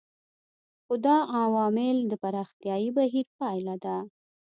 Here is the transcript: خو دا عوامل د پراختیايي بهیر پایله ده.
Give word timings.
خو 0.83 0.93
دا 1.05 1.17
عوامل 1.41 1.97
د 2.07 2.13
پراختیايي 2.23 2.89
بهیر 2.97 3.27
پایله 3.39 3.75
ده. 3.83 3.95